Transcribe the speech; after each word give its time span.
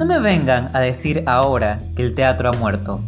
No 0.00 0.06
me 0.06 0.18
vengan 0.18 0.74
a 0.74 0.80
decir 0.80 1.24
ahora 1.26 1.78
que 1.94 2.02
el 2.02 2.14
teatro 2.14 2.48
ha 2.48 2.52
muerto. 2.52 3.02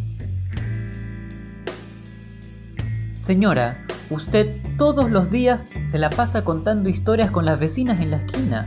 Señora, 3.15 3.87
usted 4.11 4.61
todos 4.77 5.11
los 5.11 5.31
días 5.31 5.65
se 5.85 5.97
la 5.97 6.11
pasa 6.11 6.45
contando 6.45 6.91
historias 6.91 7.31
con 7.31 7.47
las 7.47 7.59
vecinas 7.59 7.99
en 7.99 8.11
la 8.11 8.19
esquina. 8.19 8.67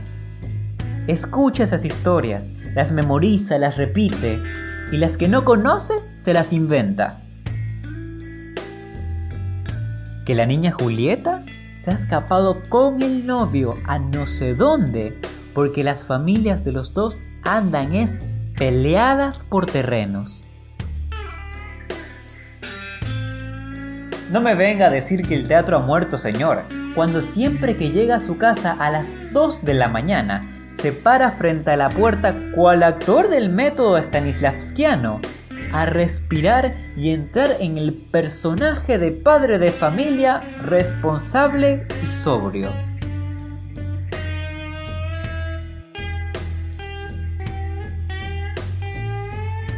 Escucha 1.06 1.62
esas 1.62 1.84
historias, 1.84 2.52
las 2.74 2.90
memoriza, 2.90 3.58
las 3.58 3.76
repite, 3.76 4.42
y 4.90 4.96
las 4.96 5.16
que 5.16 5.28
no 5.28 5.44
conoce 5.44 5.94
se 6.20 6.34
las 6.34 6.52
inventa. 6.52 7.20
Que 10.24 10.34
la 10.34 10.46
niña 10.46 10.72
Julieta 10.72 11.44
se 11.78 11.92
ha 11.92 11.94
escapado 11.94 12.60
con 12.70 13.02
el 13.02 13.24
novio 13.24 13.74
a 13.84 14.00
no 14.00 14.26
sé 14.26 14.56
dónde, 14.56 15.16
porque 15.54 15.84
las 15.84 16.04
familias 16.04 16.64
de 16.64 16.72
los 16.72 16.92
dos 16.92 17.20
andan 17.46 17.94
es 17.94 18.18
peleadas 18.56 19.44
por 19.44 19.66
terrenos. 19.66 20.42
No 24.30 24.40
me 24.40 24.54
venga 24.54 24.86
a 24.86 24.90
decir 24.90 25.22
que 25.26 25.36
el 25.36 25.46
teatro 25.46 25.76
ha 25.76 25.80
muerto, 25.80 26.18
señor, 26.18 26.62
cuando 26.94 27.22
siempre 27.22 27.76
que 27.76 27.90
llega 27.90 28.16
a 28.16 28.20
su 28.20 28.38
casa 28.38 28.76
a 28.78 28.90
las 28.90 29.16
2 29.30 29.64
de 29.64 29.74
la 29.74 29.88
mañana 29.88 30.40
se 30.70 30.92
para 30.92 31.30
frente 31.30 31.70
a 31.70 31.76
la 31.76 31.88
puerta 31.88 32.34
cual 32.54 32.82
actor 32.82 33.28
del 33.28 33.48
método 33.48 33.96
stanislavskiano 33.96 35.20
a 35.72 35.86
respirar 35.86 36.74
y 36.96 37.10
entrar 37.10 37.50
en 37.60 37.78
el 37.78 37.92
personaje 37.92 38.98
de 38.98 39.12
padre 39.12 39.58
de 39.58 39.70
familia 39.70 40.40
responsable 40.62 41.86
y 42.04 42.08
sobrio. 42.08 42.95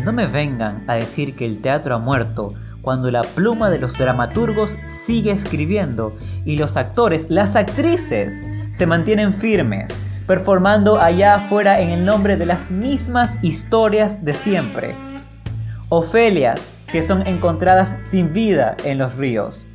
No 0.08 0.14
me 0.14 0.26
vengan 0.26 0.84
a 0.86 0.94
decir 0.94 1.36
que 1.36 1.44
el 1.44 1.60
teatro 1.60 1.94
ha 1.94 1.98
muerto 1.98 2.48
cuando 2.80 3.10
la 3.10 3.20
pluma 3.20 3.68
de 3.68 3.78
los 3.78 3.98
dramaturgos 3.98 4.78
sigue 4.86 5.32
escribiendo 5.32 6.16
y 6.46 6.56
los 6.56 6.78
actores, 6.78 7.28
las 7.28 7.56
actrices, 7.56 8.42
se 8.70 8.86
mantienen 8.86 9.34
firmes, 9.34 9.94
performando 10.26 10.98
allá 10.98 11.34
afuera 11.34 11.82
en 11.82 11.90
el 11.90 12.06
nombre 12.06 12.38
de 12.38 12.46
las 12.46 12.70
mismas 12.70 13.38
historias 13.42 14.24
de 14.24 14.32
siempre. 14.32 14.96
Ofelias 15.90 16.70
que 16.90 17.02
son 17.02 17.26
encontradas 17.26 17.94
sin 18.00 18.32
vida 18.32 18.78
en 18.84 18.96
los 18.96 19.14
ríos. 19.16 19.66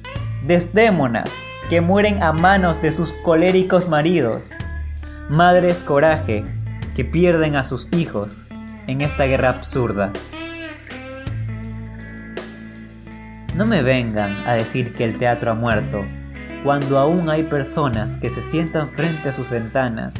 Desdémonas 0.48 1.30
que 1.70 1.80
mueren 1.80 2.24
a 2.24 2.34
manos 2.34 2.82
de 2.82 2.92
sus 2.92 3.14
coléricos 3.24 3.88
maridos. 3.88 4.50
Madres 5.30 5.84
coraje 5.84 6.44
que 6.96 7.06
pierden 7.06 7.56
a 7.56 7.64
sus 7.64 7.88
hijos 7.94 8.48
en 8.88 9.02
esta 9.02 9.26
guerra 9.26 9.50
absurda. 9.50 10.12
No 13.56 13.66
me 13.66 13.84
vengan 13.84 14.32
a 14.48 14.54
decir 14.54 14.96
que 14.96 15.06
el 15.06 15.18
teatro 15.18 15.52
ha 15.52 15.56
muerto, 15.56 16.04
cuando 16.64 16.98
aún 16.98 17.30
hay 17.30 17.44
personas 17.44 18.18
que 18.18 18.30
se 18.30 18.42
sientan 18.42 18.90
frente 18.90 19.30
a 19.30 19.34
sus 19.34 19.50
ventanas, 19.50 20.16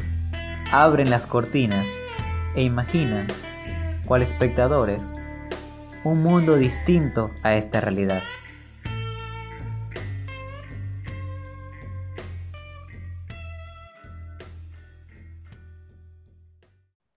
abren 0.70 1.10
las 1.10 1.26
cortinas 1.26 1.86
e 2.54 2.62
imaginan, 2.62 3.26
cual 4.06 4.22
espectadores, 4.22 5.14
un 6.04 6.22
mundo 6.22 6.56
distinto 6.56 7.30
a 7.42 7.54
esta 7.54 7.80
realidad. 7.80 8.22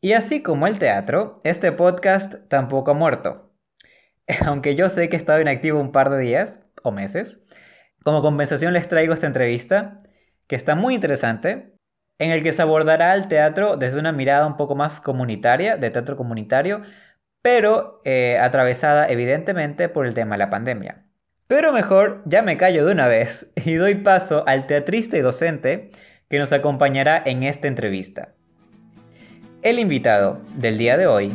Y 0.07 0.13
así 0.13 0.41
como 0.41 0.67
el 0.67 0.79
teatro, 0.79 1.33
este 1.43 1.73
podcast 1.73 2.35
tampoco 2.47 2.91
ha 2.91 2.93
muerto. 2.93 3.51
aunque 4.45 4.73
yo 4.73 4.87
sé 4.87 5.09
que 5.09 5.17
he 5.17 5.19
estado 5.19 5.41
inactivo 5.41 5.81
un 5.81 5.91
par 5.91 6.09
de 6.09 6.17
días 6.17 6.61
o 6.81 6.93
meses, 6.93 7.41
como 8.05 8.21
compensación 8.21 8.71
les 8.71 8.87
traigo 8.87 9.13
esta 9.13 9.27
entrevista, 9.27 9.97
que 10.47 10.55
está 10.55 10.75
muy 10.75 10.95
interesante, 10.95 11.75
en 12.19 12.31
el 12.31 12.41
que 12.41 12.53
se 12.53 12.61
abordará 12.61 13.15
el 13.15 13.27
teatro 13.27 13.75
desde 13.75 13.99
una 13.99 14.13
mirada 14.13 14.47
un 14.47 14.55
poco 14.55 14.75
más 14.75 15.01
comunitaria, 15.01 15.75
de 15.75 15.91
teatro 15.91 16.15
comunitario, 16.15 16.83
pero 17.41 17.99
eh, 18.05 18.37
atravesada 18.39 19.07
evidentemente 19.09 19.89
por 19.89 20.05
el 20.05 20.13
tema 20.13 20.35
de 20.35 20.39
la 20.39 20.49
pandemia. 20.49 21.05
Pero 21.47 21.73
mejor 21.73 22.23
ya 22.25 22.41
me 22.43 22.55
callo 22.55 22.85
de 22.85 22.93
una 22.93 23.09
vez 23.09 23.51
y 23.65 23.73
doy 23.73 23.95
paso 23.95 24.45
al 24.47 24.67
teatrista 24.67 25.17
y 25.17 25.19
docente 25.19 25.91
que 26.29 26.39
nos 26.39 26.53
acompañará 26.53 27.21
en 27.25 27.43
esta 27.43 27.67
entrevista. 27.67 28.37
El 29.67 29.79
invitado 29.79 30.39
del 30.55 30.77
día 30.77 30.95
de 30.95 31.07
hoy, 31.07 31.29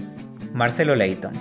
Marcelo 0.55 0.95
Leighton. 0.95 1.33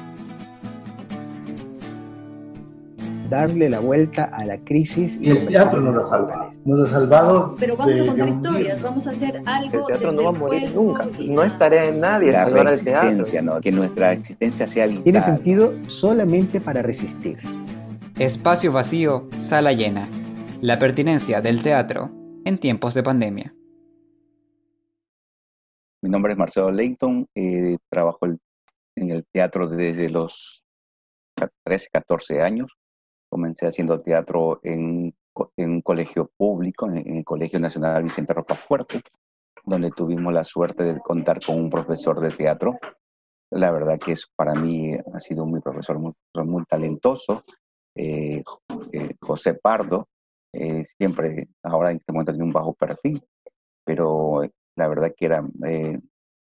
darle 3.30 3.70
la 3.70 3.80
vuelta 3.80 4.26
a 4.26 4.44
la 4.44 4.58
crisis. 4.58 5.18
Y 5.22 5.30
el 5.30 5.48
teatro 5.48 5.80
nos 5.80 5.96
ha 6.04 6.10
salvado. 6.10 6.52
Nos 6.66 6.82
ha 6.82 6.92
salvado. 6.92 7.56
Pero 7.58 7.78
vamos 7.78 8.02
a 8.02 8.06
contar 8.08 8.28
historias, 8.28 8.82
vamos 8.82 9.08
a 9.08 9.12
hacer 9.12 9.42
algo. 9.46 9.80
El 9.80 9.86
teatro 9.86 10.12
no 10.12 10.24
va 10.24 10.30
a 10.32 10.32
morir 10.34 10.76
nunca. 10.76 11.08
No 11.30 11.44
es 11.44 11.58
tarea 11.58 11.90
de 11.90 11.98
nadie 11.98 12.34
la 12.34 12.44
salvar 12.44 12.68
el 12.68 12.84
teatro. 12.84 13.42
¿no? 13.42 13.62
Que 13.62 13.72
nuestra 13.72 14.12
existencia 14.12 14.68
sea 14.68 14.88
vital. 14.88 15.04
Tiene 15.04 15.22
sentido 15.22 15.74
solamente 15.88 16.60
para 16.60 16.82
resistir. 16.82 17.38
Espacio 18.20 18.74
vacío, 18.74 19.30
sala 19.38 19.72
llena. 19.72 20.10
La 20.60 20.78
pertinencia 20.78 21.40
del 21.40 21.64
teatro 21.64 22.12
en 22.44 22.58
tiempos 22.58 22.94
de 22.94 23.04
pandemia. 23.04 23.54
Nombre 26.12 26.34
es 26.34 26.38
Marcelo 26.38 26.72
Leighton, 26.72 27.26
eh, 27.34 27.78
trabajo 27.90 28.26
en 28.26 29.12
el 29.12 29.26
teatro 29.32 29.70
desde 29.70 30.10
los 30.10 30.62
13, 31.64 31.88
14 31.90 32.42
años. 32.42 32.78
Comencé 33.30 33.66
haciendo 33.66 34.02
teatro 34.02 34.60
en, 34.64 35.16
un 35.56 35.82
colegio 35.82 36.30
público, 36.36 36.88
en, 36.88 37.16
el 37.16 37.24
Colegio 37.24 37.62
Nacional 37.62 38.04
Vicente 38.04 38.34
Rocafuerte, 38.34 39.02
donde 39.64 39.90
tuvimos 39.92 40.34
la 40.34 40.44
suerte 40.44 40.84
de 40.84 41.00
contar 41.00 41.40
con 41.40 41.58
un 41.58 41.70
profesor 41.70 42.20
de 42.20 42.32
teatro. 42.32 42.78
La 43.50 43.72
verdad 43.72 43.98
que 43.98 44.12
es, 44.12 44.28
para 44.36 44.54
mí 44.54 44.94
ha 45.14 45.20
sido 45.20 45.46
un 45.46 45.62
profesor 45.62 45.98
muy, 45.98 46.12
muy 46.46 46.66
talentoso, 46.66 47.42
eh, 47.96 48.44
eh, 48.92 49.16
José 49.22 49.54
Pardo, 49.54 50.10
eh, 50.52 50.84
siempre, 50.98 51.48
ahora 51.64 51.92
en 51.92 51.98
este 51.98 52.12
momento 52.12 52.34
tiene 52.34 52.44
un 52.44 52.52
bajo 52.52 52.74
perfil, 52.74 53.24
pero 53.86 54.42
la 54.76 54.88
verdad 54.88 55.14
que 55.16 55.26
era 55.26 55.44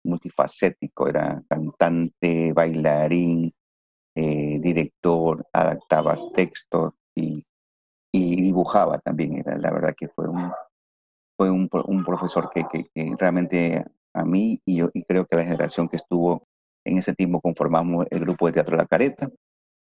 multifacético, 0.05 1.09
era 1.09 1.43
cantante, 1.49 2.53
bailarín, 2.53 3.53
eh, 4.15 4.59
director, 4.61 5.47
adaptaba 5.53 6.17
textos 6.35 6.93
y, 7.15 7.45
dibujaba 8.13 8.99
también. 8.99 9.39
Era, 9.39 9.59
la 9.59 9.71
verdad 9.71 9.95
que 9.95 10.09
fue 10.09 10.27
un, 10.27 10.51
fue 11.37 11.51
un, 11.51 11.69
profesor 12.05 12.51
que, 12.51 12.65
realmente 13.19 13.85
a 14.15 14.25
mí 14.25 14.61
y, 14.65 14.77
yo, 14.77 14.89
y 14.95 15.03
creo 15.03 15.27
que 15.27 15.37
la 15.37 15.45
generación 15.45 15.89
que 15.89 15.97
estuvo 15.97 16.47
en 16.87 16.97
ese 16.97 17.15
tiempo 17.15 17.43
conformamos 17.43 18.07
el 18.11 18.21
grupo 18.21 18.47
de 18.47 18.55
teatro 18.55 18.77
La 18.77 18.87
Careta 18.87 19.29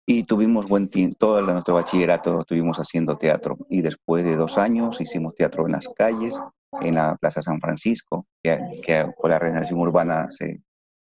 y 0.06 0.24
tuvimos 0.24 0.66
buen 0.66 0.88
tiempo, 0.88 1.16
todo 1.18 1.42
nuestro 1.42 1.74
bachillerato 1.74 2.40
estuvimos 2.40 2.78
haciendo 2.78 3.16
teatro 3.16 3.58
y 3.68 3.82
después 3.82 4.24
de 4.24 4.36
dos 4.36 4.58
años 4.58 5.00
hicimos 5.00 5.34
teatro 5.36 5.66
en 5.66 5.72
las 5.72 5.88
calles, 5.88 6.38
en 6.80 6.94
la 6.94 7.16
Plaza 7.16 7.42
San 7.42 7.60
Francisco, 7.60 8.26
que, 8.42 8.58
que 8.84 9.06
por 9.16 9.30
la 9.30 9.38
regeneración 9.38 9.80
urbana 9.80 10.30
se, 10.30 10.62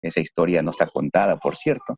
esa 0.02 0.20
historia 0.20 0.62
no 0.62 0.72
está 0.72 0.88
contada, 0.88 1.38
por 1.38 1.56
cierto, 1.56 1.98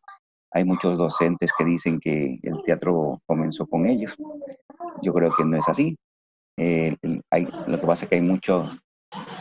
hay 0.52 0.66
muchos 0.66 0.98
docentes 0.98 1.52
que 1.58 1.66
dicen 1.66 2.00
que 2.00 2.40
el 2.42 2.64
teatro 2.66 3.22
comenzó 3.26 3.68
con 3.68 3.86
ellos. 3.86 4.16
Yo 5.02 5.14
creo 5.14 5.32
que 5.36 5.46
no 5.46 5.58
es 5.58 5.68
así. 5.68 5.96
hay, 6.58 7.48
lo 7.68 7.80
que 7.80 7.88
pasa 7.88 8.06
es 8.06 8.10
que 8.10 8.16
hay 8.16 8.22
mucho, 8.22 8.70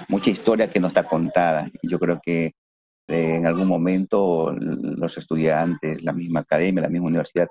mucha 0.09 0.31
historia 0.31 0.69
que 0.69 0.81
no 0.81 0.89
está 0.89 1.05
contada. 1.05 1.71
Yo 1.83 1.99
creo 1.99 2.21
que 2.23 2.53
eh, 3.09 3.37
en 3.37 3.47
algún 3.47 3.69
momento 3.69 4.53
los 4.53 5.17
estudiantes, 5.17 6.03
la 6.03 6.13
misma 6.13 6.41
academia, 6.41 6.83
la 6.83 6.91
misma 6.91 7.09
universidad, 7.09 7.49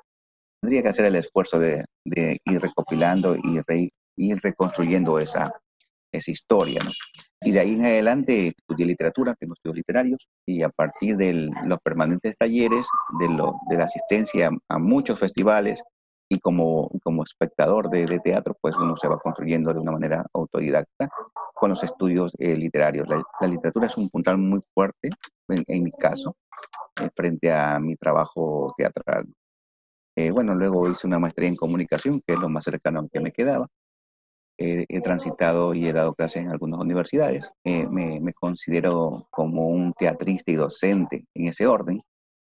tendría 0.61 0.83
que 0.83 0.89
hacer 0.89 1.05
el 1.05 1.15
esfuerzo 1.15 1.59
de, 1.59 1.83
ir 2.05 2.61
recopilando 2.61 3.35
y 3.35 3.61
ir 4.17 4.39
reconstruyendo 4.41 5.19
esa, 5.19 5.51
esa 6.11 6.31
historia. 6.31 6.81
Y 7.41 7.51
de 7.51 7.59
ahí 7.59 7.73
en 7.75 7.85
adelante 7.85 8.47
estudié 8.47 8.85
literatura, 8.85 9.35
tengo 9.39 9.53
estudios 9.53 9.77
literarios, 9.77 10.27
y 10.45 10.63
a 10.63 10.69
partir 10.69 11.17
de 11.17 11.49
los 11.65 11.79
permanentes 11.79 12.35
talleres, 12.37 12.87
de, 13.19 13.29
lo, 13.29 13.55
la 13.69 13.83
asistencia 13.83 14.49
a 14.69 14.79
muchos 14.79 15.19
festivales 15.19 15.83
y 16.29 16.39
como, 16.39 16.89
espectador 17.25 17.89
de, 17.89 18.19
teatro, 18.19 18.57
pues 18.59 18.75
uno 18.75 18.97
se 18.97 19.07
va 19.07 19.19
construyendo 19.19 19.73
de 19.73 19.79
una 19.79 19.91
manera 19.91 20.25
autodidacta 20.33 21.09
con 21.53 21.69
los 21.69 21.83
estudios 21.83 22.33
eh, 22.39 22.55
literarios. 22.55 23.07
La, 23.07 23.47
literatura 23.47 23.87
es 23.87 23.97
un 23.97 24.09
puntal 24.09 24.37
muy 24.37 24.61
fuerte, 24.73 25.09
en, 25.47 25.83
mi 25.83 25.91
caso, 25.91 26.35
eh, 27.01 27.09
frente 27.15 27.51
a 27.51 27.79
mi 27.79 27.95
trabajo 27.95 28.73
teatral. 28.77 29.25
Eh, 30.15 30.31
bueno, 30.31 30.55
luego 30.55 30.89
hice 30.89 31.07
una 31.07 31.19
maestría 31.19 31.47
en 31.47 31.55
comunicación, 31.55 32.21
que 32.25 32.33
es 32.33 32.39
lo 32.39 32.49
más 32.49 32.63
cercano 32.63 33.07
que 33.11 33.19
me 33.19 33.31
quedaba, 33.31 33.67
he, 34.57 35.01
transitado 35.01 35.73
y 35.73 35.87
he 35.87 35.93
dado 35.93 36.13
clases 36.13 36.43
en 36.43 36.51
algunas 36.51 36.79
universidades. 36.79 37.49
Eh, 37.63 37.87
me, 37.87 38.33
considero 38.33 39.27
como 39.29 39.67
un 39.67 39.93
teatrista 39.93 40.51
y 40.51 40.55
docente 40.55 41.25
en 41.33 41.47
ese 41.47 41.67
orden. 41.67 42.01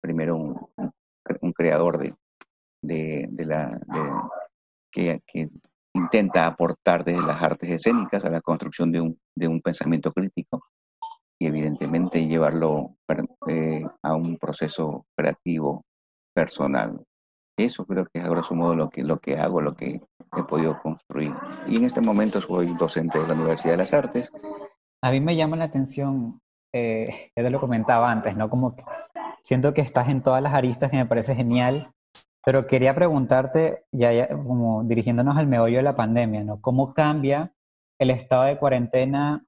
Primero 0.02 0.36
un, 0.36 1.54
creador 1.54 2.00
de, 2.00 2.14
que, 4.92 5.50
intenta 5.94 6.46
aportar 6.46 7.06
desde 7.06 7.22
las 7.22 7.42
artes 7.42 7.70
escénicas 7.70 8.26
a 8.26 8.30
la 8.30 8.42
construcción 8.42 8.92
de 8.92 9.02
un, 9.02 9.20
de 9.36 9.48
un 9.48 9.62
pensamiento 9.62 10.12
crítico 10.12 10.66
y 11.40 11.48
evidentemente 11.48 12.26
llevarlo 12.26 12.96
eh, 13.48 13.84
a 14.02 14.16
un 14.16 14.38
proceso 14.38 15.06
creativo 15.16 15.86
personal. 16.34 17.04
Eso 17.58 17.86
creo 17.86 18.06
que 18.06 18.20
es 18.20 18.26
a 18.26 18.30
grosso 18.30 18.56
modo 18.56 18.76
lo 18.76 18.90
que, 18.90 19.04
lo 19.04 19.20
que 19.20 19.38
hago, 19.38 19.62
lo 19.62 19.76
que 19.76 20.02
he 20.36 20.44
podido 20.44 20.82
construir. 20.82 21.34
Y 21.68 21.78
en 21.78 21.86
este 21.86 22.02
momento 22.02 22.42
soy 22.42 22.74
docente 22.74 23.20
de 23.20 23.28
la 23.28 23.36
Universidad 23.36 23.74
de 23.74 23.78
las 23.78 23.94
Artes. 23.94 24.32
A 25.04 25.12
mí 25.12 25.22
me 25.22 25.36
llama 25.36 25.58
la 25.58 25.66
atención, 25.66 26.42
eh, 26.74 27.10
ya 27.36 27.44
te 27.44 27.50
lo 27.50 27.60
comentaba 27.60 28.12
antes, 28.12 28.36
¿no? 28.36 28.50
Como 28.50 28.76
que 28.76 28.84
siento 29.42 29.74
que 29.74 29.82
estás 29.82 30.10
en 30.10 30.24
todas 30.24 30.42
las 30.42 30.54
aristas 30.54 30.90
que 30.90 30.98
me 30.98 31.06
parece 31.06 31.36
genial, 31.36 31.92
pero 32.44 32.66
quería 32.66 32.96
preguntarte, 32.96 33.86
ya, 33.92 34.28
como 34.30 34.84
dirigiéndonos 34.84 35.38
al 35.38 35.48
meollo 35.48 35.78
de 35.78 35.84
la 35.84 35.96
pandemia, 35.96 36.44
¿no? 36.44 36.60
¿Cómo 36.60 36.94
cambia 36.94 37.54
el 38.00 38.10
estado 38.10 38.44
de 38.44 38.58
cuarentena, 38.58 39.46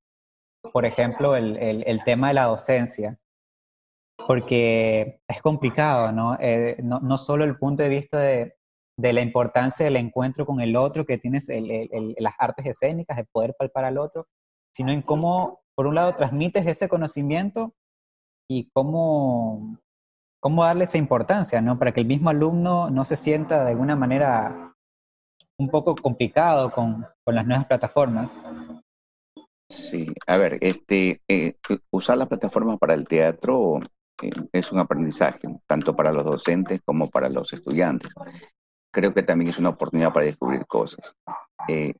por 0.72 0.86
ejemplo, 0.86 1.36
el, 1.36 1.58
el, 1.58 1.84
el 1.88 2.04
tema 2.04 2.28
de 2.28 2.36
la 2.36 2.44
docencia? 2.44 3.18
Porque 4.28 5.20
es 5.28 5.42
complicado, 5.42 6.12
¿no? 6.12 6.38
Eh, 6.40 6.78
no, 6.84 7.00
no, 7.00 7.18
solo 7.18 7.44
el 7.44 7.58
punto 7.58 7.84
de 7.84 7.90
vista 7.90 8.20
de, 8.20 8.56
de, 8.98 9.14
la 9.14 9.22
importancia 9.22 9.86
del 9.86 9.98
encuentro 9.98 10.46
con 10.46 10.62
el 10.62 10.76
otro, 10.76 11.06
que 11.06 11.18
tienes 11.18 11.50
el, 11.50 11.90
las 12.18 12.34
artes 12.40 12.66
escénicas, 12.66 13.18
de 13.18 13.26
poder 13.26 13.56
palpar 13.58 13.86
al 13.86 13.98
otro, 13.98 14.28
sino 14.76 14.92
en 14.92 15.02
cómo, 15.02 15.62
por 15.76 15.88
un 15.88 15.96
lado, 15.96 16.16
transmites 16.16 16.66
ese 16.66 16.90
conocimiento 16.90 17.74
y 18.50 18.70
cómo 18.74 19.78
cómo 20.46 20.64
darle 20.64 20.84
esa 20.84 21.00
importancia, 21.00 21.60
¿no? 21.60 21.80
Para 21.80 21.92
que 21.92 22.02
el 22.02 22.06
mismo 22.06 22.30
alumno 22.30 22.92
no 22.92 23.04
se 23.04 23.16
sienta 23.16 23.64
de 23.64 23.72
alguna 23.72 23.96
manera 23.96 24.76
un 25.58 25.72
poco 25.72 25.96
complicado 25.96 26.72
con, 26.72 27.04
con 27.24 27.34
las 27.34 27.48
nuevas 27.48 27.66
plataformas. 27.66 28.46
Sí, 29.68 30.06
a 30.28 30.38
ver, 30.38 30.60
este, 30.62 31.24
eh, 31.28 31.56
usar 31.90 32.20
las 32.20 32.28
plataformas 32.28 32.78
para 32.78 32.94
el 32.94 33.08
teatro 33.08 33.80
es 34.52 34.72
un 34.72 34.80
aprendizaje, 34.80 35.48
tanto 35.68 35.96
para 35.96 36.12
los 36.12 36.24
docentes 36.24 36.82
como 36.84 37.10
para 37.10 37.30
los 37.30 37.54
estudiantes. 37.54 38.12
Creo 38.92 39.14
que 39.14 39.24
también 39.24 39.50
es 39.50 39.60
una 39.60 39.70
oportunidad 39.70 40.14
para 40.14 40.26
descubrir 40.26 40.66
cosas. 40.66 41.16
Eh, 41.68 41.94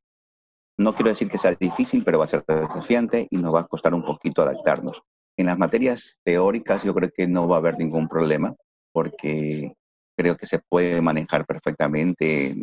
no 0.78 0.94
quiero 0.94 1.10
decir 1.10 1.30
que 1.30 1.38
sea 1.38 1.56
difícil, 1.56 2.04
pero 2.04 2.20
va 2.20 2.26
a 2.26 2.28
ser 2.28 2.44
desafiante 2.46 3.28
y 3.30 3.38
nos 3.38 3.54
va 3.54 3.62
a 3.62 3.68
costar 3.68 3.94
un 3.94 4.04
poquito 4.04 4.42
adaptarnos. 4.42 5.04
En 5.38 5.48
las 5.48 5.58
materias 5.58 6.20
teóricas 6.24 6.84
yo 6.84 6.94
creo 6.94 7.10
que 7.16 7.28
no 7.28 7.48
va 7.48 7.58
a 7.58 7.60
haber 7.60 7.78
ningún 7.78 8.08
problema 8.08 8.56
porque 8.94 9.74
creo 10.18 10.38
que 10.38 10.46
se 10.46 10.60
puede 10.60 11.02
manejar 11.02 11.46
perfectamente 11.46 12.56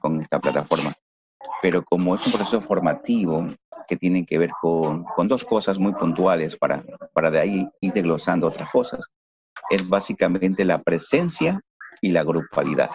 con 0.00 0.20
esta 0.20 0.38
plataforma. 0.40 0.92
Pero 1.60 1.84
como 1.84 2.14
es 2.14 2.24
un 2.26 2.32
proceso 2.32 2.60
formativo 2.60 3.48
que 3.86 3.96
tiene 3.96 4.24
que 4.24 4.38
ver 4.38 4.50
con, 4.60 5.04
con 5.04 5.28
dos 5.28 5.44
cosas 5.44 5.78
muy 5.78 5.92
puntuales 5.92 6.56
para, 6.56 6.84
para 7.12 7.30
de 7.30 7.40
ahí 7.40 7.68
ir 7.80 7.92
desglosando 7.92 8.48
otras 8.48 8.68
cosas, 8.70 9.06
es 9.70 9.88
básicamente 9.88 10.64
la 10.64 10.82
presencia 10.82 11.60
y 12.00 12.10
la 12.10 12.22
grupalidad. 12.22 12.90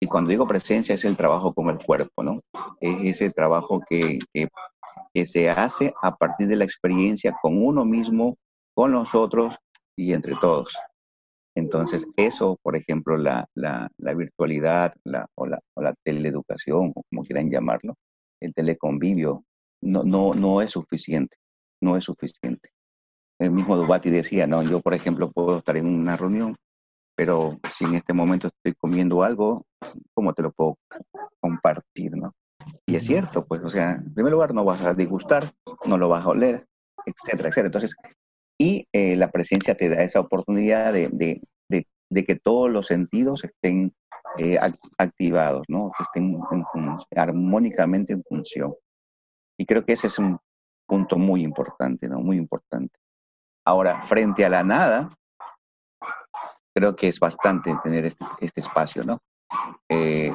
Y 0.00 0.06
cuando 0.06 0.30
digo 0.30 0.46
presencia 0.46 0.94
es 0.94 1.04
el 1.04 1.16
trabajo 1.16 1.52
con 1.52 1.68
el 1.70 1.78
cuerpo, 1.78 2.22
¿no? 2.22 2.40
Es 2.80 3.16
ese 3.16 3.30
trabajo 3.30 3.80
que, 3.88 4.18
que, 4.32 4.48
se 5.26 5.50
hace 5.50 5.92
a 6.00 6.14
partir 6.14 6.46
de 6.46 6.54
la 6.54 6.62
experiencia 6.62 7.36
con 7.42 7.60
uno 7.60 7.84
mismo 7.84 8.36
con 8.72 8.92
los 8.92 9.16
otros 9.16 9.56
y 9.96 10.12
entre 10.12 10.36
todos. 10.36 10.78
Entonces, 11.56 12.06
eso, 12.16 12.56
por 12.62 12.76
ejemplo, 12.76 13.16
la, 13.16 13.44
la, 13.56 13.90
virtualidad 14.14 14.94
la, 15.02 15.26
o, 15.34 15.46
la, 15.46 15.58
o 15.74 15.82
la 15.82 15.92
teleeducación, 16.04 16.92
como 16.92 17.24
quieran 17.24 17.50
llamarlo, 17.50 17.96
el 18.40 18.54
teleconvivio, 18.54 19.42
no, 19.80 20.02
no, 20.04 20.32
no 20.32 20.62
es 20.62 20.72
suficiente, 20.72 21.36
no 21.80 21.96
es 21.96 22.04
suficiente. 22.04 22.70
El 23.40 23.52
mismo 23.52 23.76
Dubati 23.76 24.10
decía, 24.10 24.46
no, 24.46 24.62
yo, 24.62 24.80
por 24.80 24.94
ejemplo, 24.94 25.30
puedo 25.30 25.58
estar 25.58 25.76
en 25.76 25.86
una 25.86 26.16
reunión, 26.16 26.56
pero 27.16 27.50
si 27.72 27.84
en 27.84 27.94
este 27.94 28.12
momento 28.12 28.48
estoy 28.48 28.74
comiendo 28.74 29.22
algo, 29.22 29.64
¿cómo 30.14 30.32
te 30.32 30.42
lo 30.42 30.52
puedo 30.52 30.78
compartir, 31.40 32.16
no? 32.16 32.32
Y 32.86 32.96
es 32.96 33.04
cierto, 33.04 33.44
pues, 33.46 33.62
o 33.64 33.70
sea, 33.70 33.92
en 33.92 34.14
primer 34.14 34.32
lugar, 34.32 34.54
no 34.54 34.64
vas 34.64 34.84
a 34.86 34.94
disgustar, 34.94 35.52
no 35.86 35.96
lo 35.98 36.08
vas 36.08 36.24
a 36.24 36.30
oler, 36.30 36.66
etcétera, 37.06 37.48
etcétera. 37.48 37.66
Entonces, 37.66 37.96
y 38.58 38.86
eh, 38.92 39.16
la 39.16 39.30
presencia 39.30 39.76
te 39.76 39.88
da 39.88 40.02
esa 40.02 40.20
oportunidad 40.20 40.92
de, 40.92 41.08
de, 41.12 41.40
de, 42.10 42.24
que 42.24 42.34
todos 42.36 42.70
los 42.70 42.86
sentidos 42.86 43.44
estén 43.44 43.94
eh, 44.38 44.58
activados, 44.98 45.62
¿no? 45.68 45.92
que 45.96 46.02
estén 46.02 46.40
armónicamente 47.14 48.12
en 48.12 48.24
función. 48.24 48.72
Y 49.58 49.66
creo 49.66 49.84
que 49.84 49.92
ese 49.94 50.06
es 50.06 50.18
un 50.18 50.38
punto 50.86 51.18
muy 51.18 51.42
importante, 51.42 52.08
¿no? 52.08 52.20
muy 52.20 52.36
importante. 52.36 52.98
Ahora, 53.66 54.00
frente 54.00 54.44
a 54.44 54.48
la 54.48 54.64
nada, 54.64 55.14
creo 56.74 56.96
que 56.96 57.08
es 57.08 57.18
bastante 57.20 57.76
tener 57.82 58.06
este, 58.06 58.24
este 58.40 58.60
espacio, 58.60 59.02
¿no? 59.04 59.20
Eh, 59.88 60.32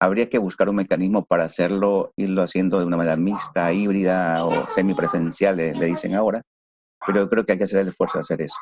habría 0.00 0.28
que 0.28 0.38
buscar 0.38 0.68
un 0.68 0.76
mecanismo 0.76 1.22
para 1.24 1.44
hacerlo, 1.44 2.12
irlo 2.16 2.42
haciendo 2.42 2.78
de 2.78 2.86
una 2.86 2.96
manera 2.96 3.16
mixta, 3.16 3.72
híbrida 3.72 4.44
o 4.44 4.68
semipresencial, 4.68 5.56
le 5.56 5.86
dicen 5.86 6.14
ahora, 6.14 6.42
pero 7.06 7.28
creo 7.28 7.44
que 7.44 7.52
hay 7.52 7.58
que 7.58 7.64
hacer 7.64 7.80
el 7.80 7.88
esfuerzo 7.88 8.18
de 8.18 8.22
hacer 8.22 8.42
eso. 8.42 8.58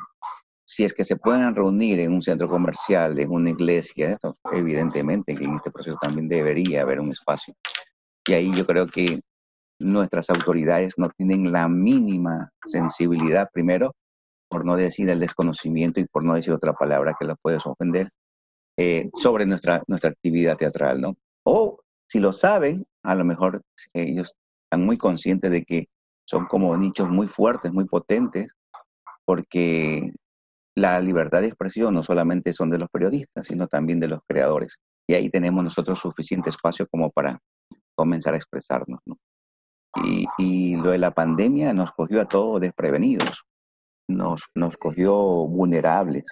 Si 0.66 0.84
es 0.84 0.92
que 0.92 1.04
se 1.04 1.16
pueden 1.16 1.54
reunir 1.54 1.98
en 2.00 2.12
un 2.12 2.22
centro 2.22 2.48
comercial, 2.48 3.18
en 3.18 3.30
una 3.30 3.50
iglesia, 3.50 4.18
evidentemente 4.52 5.34
que 5.34 5.44
en 5.44 5.54
este 5.54 5.70
proceso 5.70 5.96
también 6.00 6.28
debería 6.28 6.82
haber 6.82 7.00
un 7.00 7.08
espacio. 7.08 7.54
Y 8.26 8.34
ahí 8.34 8.54
yo 8.54 8.66
creo 8.66 8.86
que 8.86 9.20
nuestras 9.78 10.30
autoridades 10.30 10.94
no 10.98 11.08
tienen 11.10 11.52
la 11.52 11.68
mínima 11.68 12.50
sensibilidad, 12.64 13.48
primero, 13.52 13.94
por 14.48 14.64
no 14.64 14.76
decir 14.76 15.08
el 15.10 15.20
desconocimiento 15.20 16.00
y 16.00 16.06
por 16.06 16.24
no 16.24 16.34
decir 16.34 16.52
otra 16.52 16.72
palabra 16.72 17.14
que 17.18 17.26
la 17.26 17.36
puedes 17.36 17.66
ofender, 17.66 18.08
eh, 18.76 19.10
sobre 19.14 19.46
nuestra, 19.46 19.82
nuestra 19.86 20.10
actividad 20.10 20.56
teatral, 20.56 21.00
¿no? 21.00 21.16
O 21.44 21.80
si 22.08 22.20
lo 22.20 22.32
saben, 22.32 22.84
a 23.02 23.14
lo 23.14 23.24
mejor 23.24 23.62
ellos 23.92 24.34
están 24.64 24.86
muy 24.86 24.96
conscientes 24.96 25.50
de 25.50 25.64
que 25.64 25.88
son 26.24 26.46
como 26.46 26.76
nichos 26.76 27.08
muy 27.08 27.26
fuertes, 27.26 27.72
muy 27.72 27.86
potentes, 27.86 28.52
porque 29.24 30.12
la 30.74 31.00
libertad 31.00 31.40
de 31.40 31.48
expresión 31.48 31.94
no 31.94 32.02
solamente 32.02 32.52
son 32.52 32.70
de 32.70 32.78
los 32.78 32.88
periodistas, 32.90 33.46
sino 33.46 33.66
también 33.66 33.98
de 34.00 34.08
los 34.08 34.20
creadores. 34.26 34.78
Y 35.08 35.14
ahí 35.14 35.28
tenemos 35.30 35.64
nosotros 35.64 35.98
suficiente 35.98 36.50
espacio 36.50 36.86
como 36.88 37.10
para 37.10 37.38
comenzar 37.94 38.34
a 38.34 38.36
expresarnos. 38.36 39.00
¿no? 39.06 39.16
Y, 40.04 40.26
y, 40.38 40.76
lo 40.76 40.90
de 40.90 40.98
la 40.98 41.12
pandemia 41.12 41.72
nos 41.72 41.92
cogió 41.92 42.20
a 42.20 42.28
todos 42.28 42.60
desprevenidos, 42.60 43.44
nos, 44.08 44.48
nos 44.54 44.76
cogió 44.76 45.14
vulnerables 45.14 46.24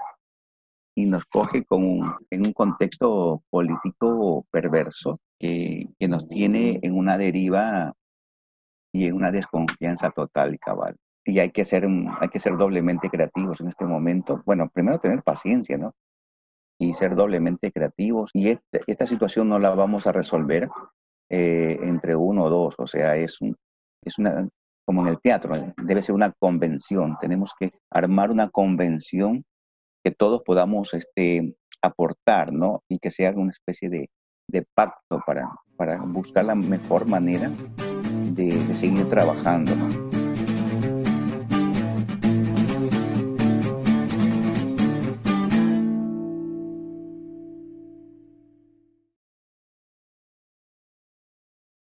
y 0.94 1.06
nos 1.06 1.26
coge 1.26 1.64
con 1.64 2.16
en 2.30 2.46
un 2.46 2.52
contexto 2.52 3.42
político 3.50 4.46
perverso 4.50 5.18
que, 5.38 5.88
que 5.98 6.08
nos 6.08 6.26
tiene 6.28 6.80
en 6.82 6.96
una 6.96 7.18
deriva 7.18 7.92
y 8.92 9.06
en 9.06 9.14
una 9.14 9.30
desconfianza 9.30 10.10
total 10.10 10.54
y 10.54 10.58
cabal. 10.58 10.96
Y 11.24 11.38
hay 11.40 11.50
que, 11.50 11.64
ser, 11.64 11.86
hay 12.20 12.28
que 12.28 12.38
ser 12.38 12.56
doblemente 12.56 13.10
creativos 13.10 13.60
en 13.60 13.68
este 13.68 13.84
momento. 13.84 14.42
Bueno, 14.46 14.70
primero 14.72 15.00
tener 15.00 15.22
paciencia, 15.22 15.76
¿no? 15.76 15.94
Y 16.78 16.94
ser 16.94 17.14
doblemente 17.14 17.72
creativos. 17.72 18.30
Y 18.32 18.48
este, 18.48 18.82
esta 18.86 19.06
situación 19.06 19.48
no 19.48 19.58
la 19.58 19.74
vamos 19.74 20.06
a 20.06 20.12
resolver 20.12 20.68
eh, 21.30 21.78
entre 21.82 22.16
uno 22.16 22.44
o 22.44 22.50
dos. 22.50 22.74
O 22.78 22.86
sea, 22.86 23.16
es, 23.16 23.40
un, 23.40 23.56
es 24.04 24.18
una, 24.18 24.48
como 24.86 25.02
en 25.02 25.08
el 25.08 25.20
teatro, 25.20 25.54
debe 25.82 26.02
ser 26.02 26.14
una 26.14 26.32
convención. 26.38 27.16
Tenemos 27.20 27.52
que 27.58 27.72
armar 27.90 28.30
una 28.30 28.48
convención 28.48 29.44
que 30.04 30.12
todos 30.12 30.42
podamos 30.44 30.94
este, 30.94 31.56
aportar, 31.82 32.52
¿no? 32.52 32.82
Y 32.88 32.98
que 32.98 33.10
sea 33.10 33.32
una 33.32 33.50
especie 33.50 33.90
de, 33.90 34.08
de 34.48 34.64
pacto 34.74 35.20
para, 35.26 35.50
para 35.76 35.96
buscar 35.98 36.44
la 36.44 36.54
mejor 36.54 37.08
manera 37.08 37.50
de, 38.32 38.64
de 38.64 38.74
seguir 38.74 39.08
trabajando. 39.10 40.05